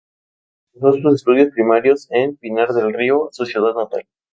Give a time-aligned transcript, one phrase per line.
[0.73, 4.07] Cursó sus estudios primarios en Pinar del Río, su ciudad natal.